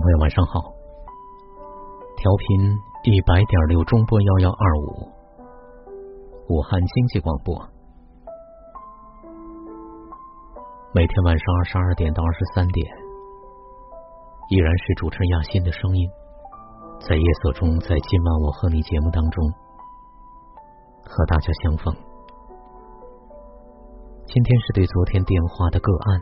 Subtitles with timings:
[0.00, 0.60] 朋友，晚上好。
[2.16, 5.08] 调频一百点六中波幺幺二五，
[6.48, 7.54] 武汉经济广播。
[10.92, 12.86] 每天晚上二十二点到二十三点，
[14.48, 16.08] 依然是主持人亚欣的声音，
[17.00, 19.52] 在夜色中，在今晚我和你节目当中
[21.04, 21.94] 和大家相逢。
[24.26, 26.20] 今天是对昨天电话的个案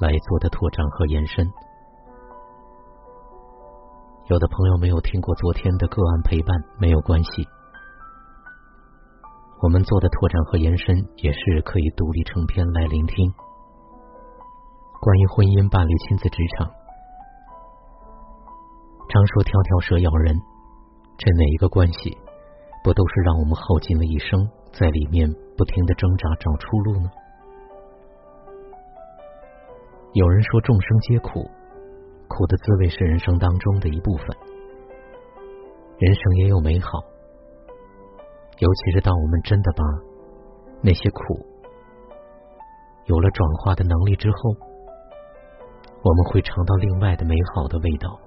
[0.00, 1.50] 来做的拓展和延伸。
[4.26, 7.46] 有的朋友没有听过昨天的个案陪伴，没有关系。
[9.60, 13.30] 我们做的拓展和延伸也是可以独立成篇来聆听。
[14.98, 16.66] 关于婚姻、伴侣、亲子、职场，
[19.10, 20.34] 常说条条蛇咬人，
[21.18, 22.16] 这哪一个关系
[22.82, 24.40] 不都是让我们耗尽了一生，
[24.72, 25.28] 在里面
[25.58, 27.10] 不停的挣扎找出路呢？
[30.14, 31.44] 有人说众生皆苦。
[32.36, 34.26] 苦的滋味是人生当中的一部分，
[35.98, 36.98] 人生也有美好，
[38.58, 39.84] 尤其是当我们真的把
[40.82, 41.46] 那些苦
[43.06, 44.56] 有了转化的能力之后，
[46.02, 48.18] 我们会尝到另外的美好的味道。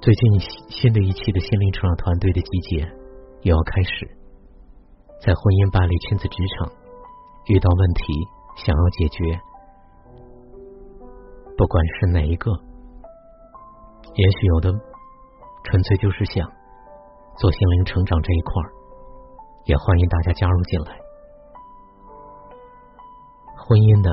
[0.00, 2.88] 最近新的一期的心灵成长团队的集结
[3.42, 4.06] 又要开始，
[5.20, 6.72] 在婚姻、伴侣、亲子、职场
[7.48, 8.12] 遇到问题，
[8.56, 9.53] 想要解决。
[11.56, 14.72] 不管是哪一个，也许有的
[15.64, 16.50] 纯粹就是想
[17.38, 18.68] 做心灵成长这一块儿，
[19.64, 20.98] 也欢迎大家加入进来。
[23.56, 24.10] 婚姻的，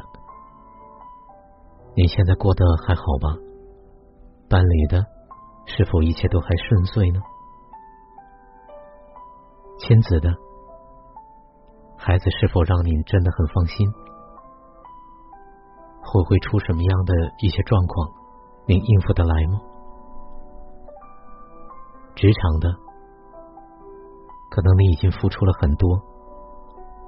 [1.96, 3.36] 你现在过得还好吧？
[4.48, 5.04] 伴侣的，
[5.66, 7.20] 是否一切都还顺遂呢？
[9.80, 10.30] 亲子的，
[11.98, 13.92] 孩子是否让你真的很放心？
[16.12, 18.12] 会会出什么样的一些状况，
[18.66, 19.62] 您应付得来吗？
[22.16, 22.68] 职场的，
[24.50, 25.98] 可能你已经付出了很多，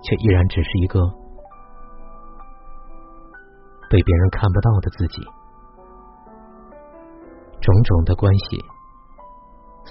[0.01, 1.01] 却依然只是一个
[3.89, 5.21] 被别人看不到的自己。
[7.59, 8.57] 种种的关系，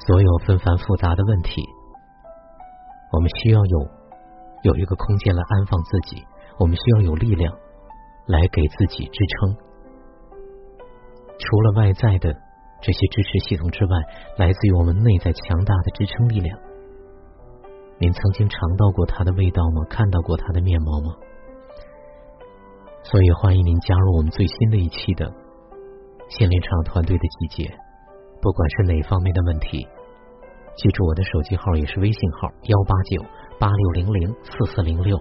[0.07, 1.63] 所有纷繁复杂的问题，
[3.13, 3.79] 我们需要有
[4.63, 6.25] 有一个空间来安放自己，
[6.59, 7.55] 我们需要有力量。
[8.27, 9.57] 来给自己支撑。
[11.39, 12.33] 除了外在的
[12.81, 13.97] 这些支持系统之外，
[14.39, 16.59] 来自于我们内在强大的支撑力量。
[17.99, 19.85] 您曾经尝到过它的味道吗？
[19.89, 21.17] 看到过它的面貌吗？
[23.05, 25.33] 所以欢迎您加入我们最新的一期的
[26.29, 27.75] 心灵场团队的集结。
[28.41, 29.87] 不管是哪方面的问题，
[30.77, 33.25] 记住我的手机号也是微信号：幺八九。
[33.63, 35.17] 八六零零四四零六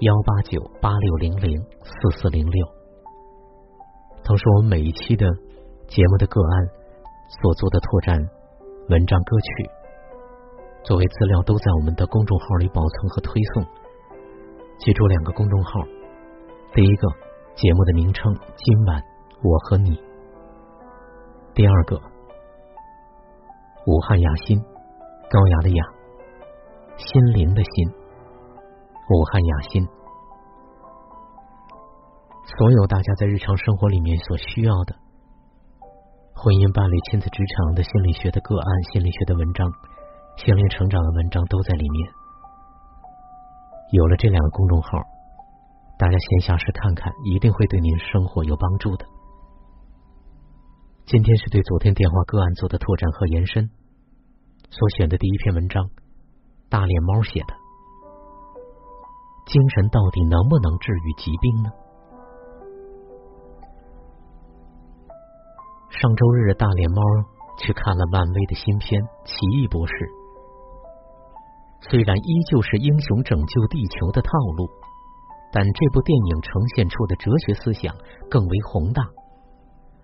[0.00, 2.66] 幺八九八六零零四四零六。
[4.24, 5.30] 同时，我们每一期的
[5.86, 6.66] 节目的个案
[7.40, 8.18] 所做的拓展
[8.88, 9.70] 文章、歌曲
[10.82, 13.64] 作为资料，都在我们的公众号里保存和推送。
[14.78, 15.80] 记住两个公众号：
[16.74, 17.08] 第一个
[17.54, 19.00] 节目的名称“今晚
[19.40, 19.96] 我和你”，
[21.54, 22.00] 第二个
[23.86, 24.58] 武汉雅欣，
[25.30, 25.93] 高雅的雅。
[26.96, 27.90] 心灵的心，
[29.10, 29.84] 武汉雅心，
[32.56, 34.94] 所有大家在日常生活里面所需要的
[36.34, 39.66] 婚姻、伴侣、亲子、职场的心理学的个案、心理学的文章、
[40.38, 42.12] 心灵成长的文章都在里面。
[43.90, 45.02] 有了这两个公众号，
[45.98, 49.04] 大家闲暇时看看，一定会对您生活有帮助的。
[51.06, 53.68] 今天是对昨天电话个案做的拓展和延伸，
[54.70, 55.90] 所选的第一篇文章。
[56.74, 57.54] 大脸猫写的，
[59.46, 61.70] 精神到底能不能治愈疾病呢？
[65.88, 67.00] 上周日，大脸猫
[67.58, 69.92] 去看了漫威的新片《奇异博士》，
[71.88, 74.68] 虽然依旧是英雄拯救地球的套路，
[75.52, 77.94] 但这部电影呈现出的哲学思想
[78.28, 79.06] 更为宏大。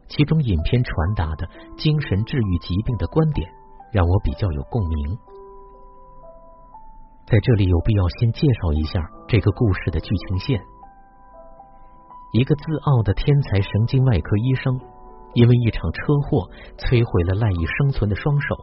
[0.06, 3.50] 其中影片传达的精神治愈疾病的观点，
[3.90, 5.18] 让我比较有共鸣。
[7.30, 10.60] 在这里有必要先介绍一下这个故事的剧情线。
[12.32, 14.80] 一个自傲的天才神经外科医生，
[15.34, 18.56] 因为一场车祸摧毁了赖以生存的双手。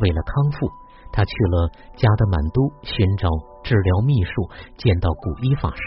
[0.00, 0.66] 为了康复，
[1.12, 3.28] 他去了加德满都寻找
[3.62, 4.48] 治疗秘术，
[4.78, 5.84] 见到古一法师。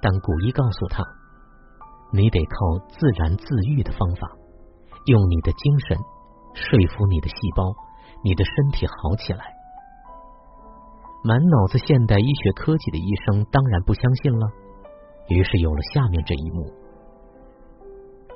[0.00, 1.02] 但古一告诉他
[2.14, 4.30] ：“你得靠自然自愈的方法，
[5.06, 5.98] 用你的精神
[6.54, 7.74] 说服你的细胞，
[8.22, 9.50] 你的身体好起来。”
[11.26, 14.46] 满脑子现代医学科技的医生当然不相信了，
[15.28, 16.70] 于是有了下面这一幕：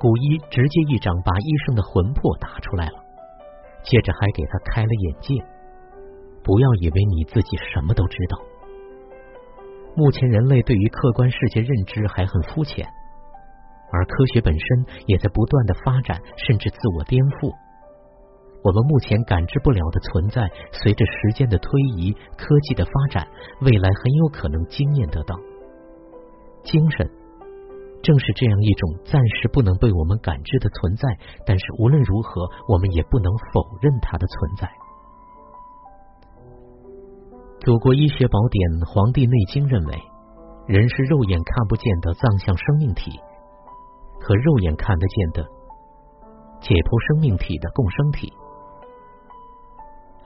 [0.01, 2.95] 古医直接一掌把医生的魂魄打出来了，
[3.85, 5.35] 接着还给他开了眼界。
[6.43, 8.39] 不要以为你自己什么都知道。
[9.95, 12.89] 目前人类对于客观世界认知还很肤浅，
[13.93, 17.55] 而科学本身也在不断的发展，甚至自我颠覆。
[18.63, 23.29] 我们目前感知不了的存在，随着时间的推移、科技的发展，
[23.61, 25.37] 未来很有可能经验得到。
[26.65, 27.09] 精神
[28.03, 31.09] 正是这样一种暂时不能被我们感知的存在，
[31.47, 34.69] 但是无论如何，我们也不能否认它的存在。
[37.61, 39.99] 祖国医学宝典《黄帝内经》认为，
[40.67, 43.11] 人是肉眼看不见的脏象生命体
[44.21, 45.43] 和肉眼看得见的
[46.61, 48.33] 解剖生命体的共生体。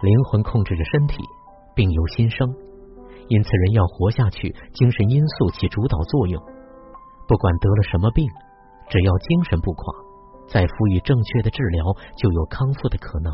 [0.02, 1.22] 灵魂控制着身体，
[1.74, 2.52] 病由心生，
[3.28, 6.42] 因此人要活下去，精神因素起主导作用。
[7.28, 8.28] 不管得了什么病，
[8.90, 9.94] 只要精神不垮，
[10.48, 11.84] 再赋予正确的治疗，
[12.16, 13.32] 就有康复的可能。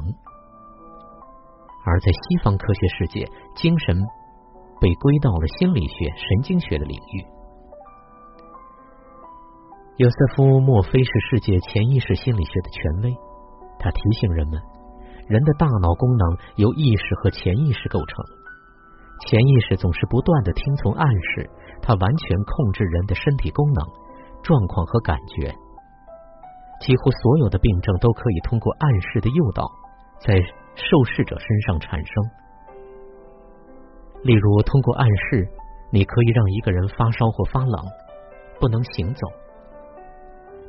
[1.87, 3.27] 而在西方科学世界，
[3.57, 3.97] 精神
[4.79, 7.25] 被归到了心理学、神经学的领域。
[9.97, 13.17] 尤瑟夫·莫菲是世界潜意识心理学的权威，
[13.79, 14.61] 他提醒人们。
[15.29, 18.25] 人的大脑功能由意识和潜意识构成，
[19.29, 21.51] 潜意识总是不断的听从暗示，
[21.83, 23.85] 它完全控制人的身体功能、
[24.43, 25.55] 状况和感觉。
[26.81, 29.71] 几乎所有的病症都可以通过暗示的诱导，
[30.19, 30.33] 在
[30.75, 32.15] 受试者身上产生。
[34.23, 35.47] 例如，通过暗示，
[35.93, 37.85] 你可以让一个人发烧或发冷，
[38.59, 39.27] 不能行走。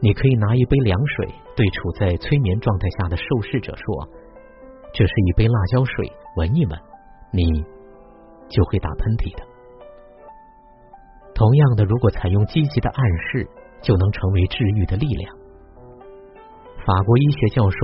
[0.02, 4.10] 你可以拿一杯凉水对处在催眠状态下的受试者说。
[4.92, 6.78] 这是一杯辣椒水，闻一闻，
[7.32, 7.64] 你
[8.50, 9.44] 就会打喷嚏的。
[11.34, 13.00] 同样的，如果采用积极的暗
[13.32, 13.48] 示，
[13.82, 15.34] 就能成为治愈的力量。
[16.84, 17.78] 法国医学教授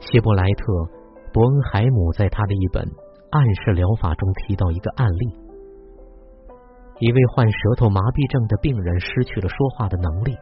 [0.00, 0.64] 希伯莱特·
[1.32, 2.82] 伯恩海姆在他的一本
[3.30, 5.24] 《暗示疗法》中提到一个案例：
[6.98, 10.34] 一位患舌头麻痹症的病人失去了说话的能力，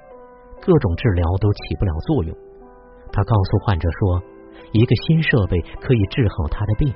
[0.62, 2.32] 各种治疗都起不了作用。
[3.12, 4.35] 他告诉患者说。
[4.72, 6.94] 一个新设备可以治好他的病。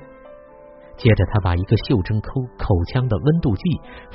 [0.96, 3.62] 接着，他把一个袖珍口口腔的温度计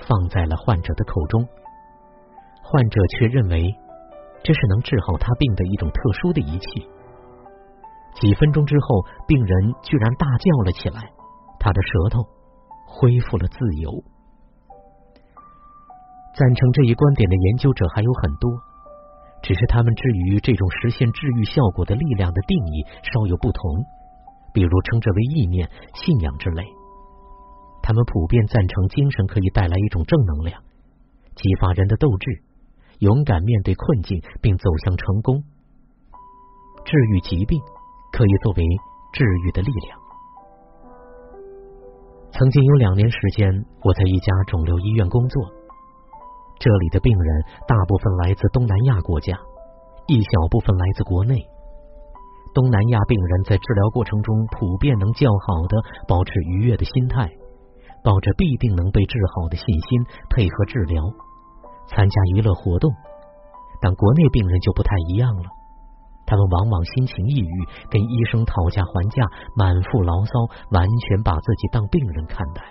[0.07, 1.47] 放在了患者的口中，
[2.61, 3.73] 患者却认为
[4.43, 6.87] 这是能治好他病的一种特殊的仪器。
[8.21, 11.11] 几分钟之后，病人居然大叫了起来，
[11.59, 12.23] 他的舌头
[12.85, 13.91] 恢复了自由。
[16.37, 18.51] 赞成这一观点的研究者还有很多。
[19.45, 23.85] 只是他们至于这种实现治愈效果的力量的定义稍有不同，
[24.51, 26.65] 比如称之为意念、信仰之类。
[27.83, 30.63] 他们普遍赞成精神可以带来一种正能量，
[31.35, 32.41] 激发人的斗志，
[32.97, 35.43] 勇敢面对困境并走向成功。
[36.83, 37.61] 治愈疾病
[38.11, 38.63] 可以作为
[39.13, 39.99] 治愈的力量。
[42.31, 45.64] 曾经有两年时间，我在一家肿瘤医院工作。
[46.57, 49.37] 这里的病人大部分来自东南亚国家，
[50.07, 51.37] 一小部分来自国内。
[52.53, 57.29] 东南亚病人在治疗过程中普遍能较好的保持愉悦的心态，
[58.03, 61.03] 抱着必定能被治好的信心配合治疗，
[61.87, 62.89] 参加娱乐活动。
[63.81, 65.43] 但国内病人就不太一样了，
[66.25, 70.31] 他们往往心情抑郁，跟医生讨价还价，满腹牢骚，
[70.71, 72.63] 完全把自己当病人看待。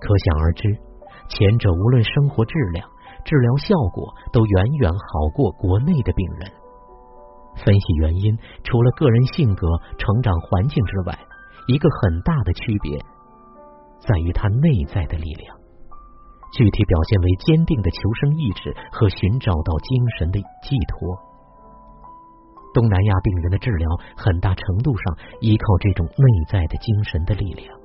[0.00, 0.91] 可想而知。
[1.28, 2.88] 前者无论生活质量、
[3.24, 6.52] 治疗效果都远远好过国内的病人。
[7.64, 9.66] 分析原因，除了个人性格、
[9.98, 11.18] 成长环境之外，
[11.68, 12.98] 一个很大的区别
[14.00, 15.56] 在于他内在的力量，
[16.54, 21.16] 具体表现为坚定的求生意志和寻找到精神的寄托。
[22.74, 23.86] 东南亚病人的治疗
[24.16, 27.81] 很大程度上依靠这种内在的精神的力量。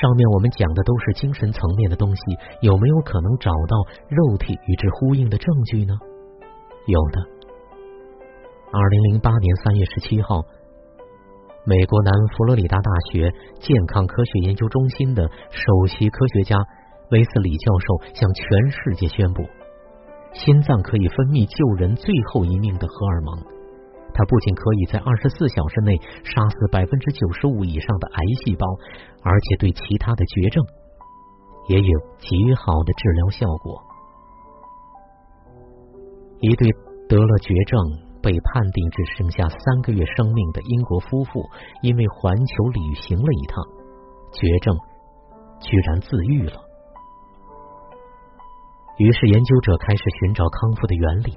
[0.00, 2.22] 上面我们讲的都是精神层面的东西，
[2.60, 3.76] 有没有可能找到
[4.08, 5.94] 肉体与之呼应的证据呢？
[6.86, 7.20] 有的。
[8.72, 10.42] 二零零八年三月十七号，
[11.64, 16.58] 美国南佛罗里达大学健康科学研究中心的首席科学家
[17.10, 19.42] 威斯里教授向全世界宣布，
[20.34, 23.38] 心脏可以分泌救人最后一命的荷尔蒙。
[24.16, 25.94] 它不仅可以在二十四小时内
[26.24, 28.64] 杀死百分之九十五以上的癌细胞，
[29.22, 30.64] 而且对其他的绝症
[31.68, 33.82] 也有极好的治疗效果。
[36.40, 36.70] 一对
[37.08, 37.78] 得了绝症、
[38.22, 41.44] 被判定只剩下三个月生命的英国夫妇，
[41.82, 43.64] 因为环球旅行了一趟，
[44.32, 44.74] 绝症
[45.60, 46.54] 居然自愈了。
[48.98, 51.36] 于是研究者开始寻找康复的原理，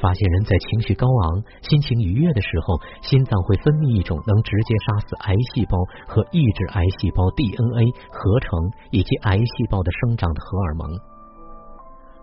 [0.00, 8.58] 发现人在情绪高昂、心情愉悦的时候，心脏会分泌一种能直接杀死癌细胞和抑制癌细胞 DNA 合成
[8.90, 10.88] 以及癌细胞的生长的荷尔蒙。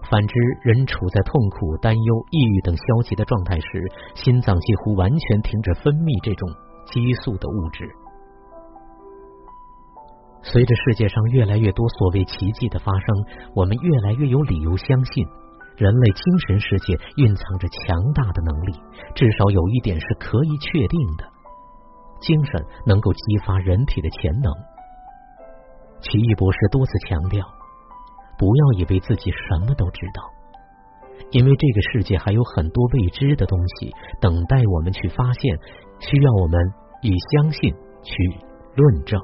[0.10, 3.86] 反之，人处在痛苦、担忧、抑郁等消极的状态时，
[4.16, 6.50] 心脏几乎完全停止分泌这种
[6.86, 7.88] 激素的物质。
[10.44, 13.08] 随着世界上越来越多所谓奇迹的发生，
[13.54, 15.24] 我们越来越有理由相信，
[15.78, 18.74] 人类精神世界蕴藏着强大的能力。
[19.16, 21.26] 至少有一点是可以确定的：
[22.22, 24.54] 精神能够激发人体的潜能。
[26.02, 27.46] 奇异博士多次强调，
[28.38, 30.24] 不要以为自己什么都知道，
[31.30, 35.60] 因为这个世界还有很多未知的东西等待我们去发现，
[36.00, 36.60] 需要我们
[37.02, 37.72] 以相信
[38.04, 38.14] 去
[38.76, 39.22] 论证。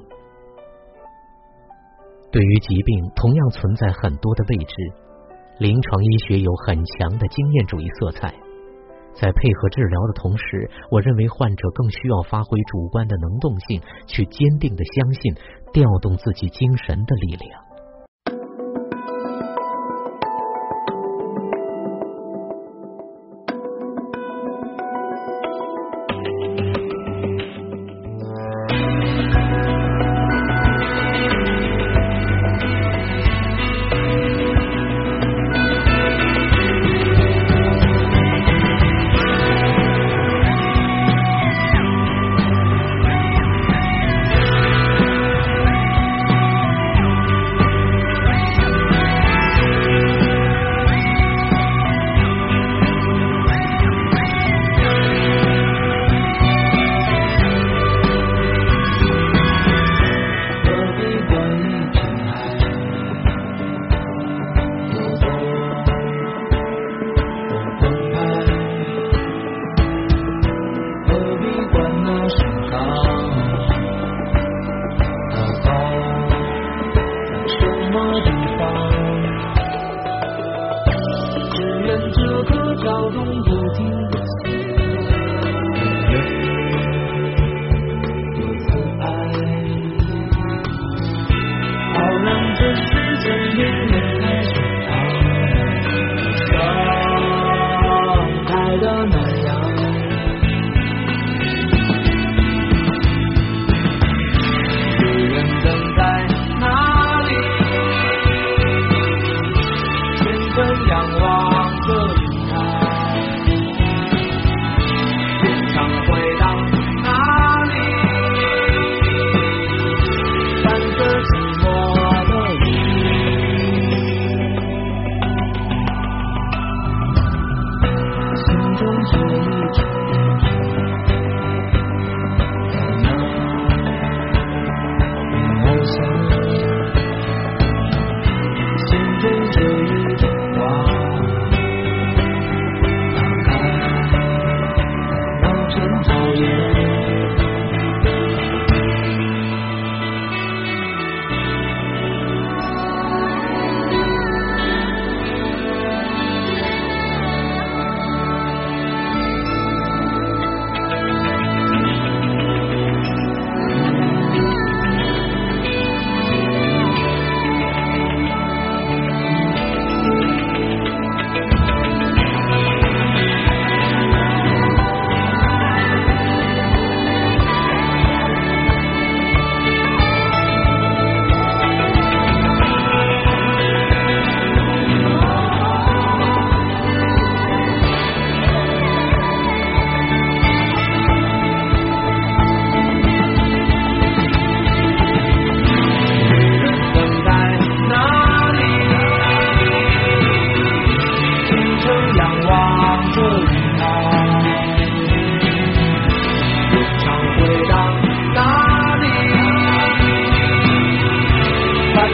[2.32, 4.74] 对于疾病，同样存在很多的未知。
[5.60, 8.32] 临床医学有很强的经验主义色彩，
[9.16, 15.36] 在配合治疗的同时，我认为患者更需要发挥主观的能动性，去坚定的相信，
[15.74, 17.67] 调动自己精神的力量。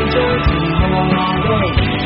[0.09, 0.49] 这寂
[0.89, 2.02] 寞的。